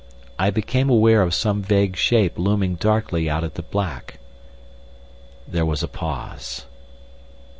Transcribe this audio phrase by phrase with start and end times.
[0.39, 4.17] I became aware of some vague shape looming darkly out of the black.
[5.47, 6.65] There was a pause.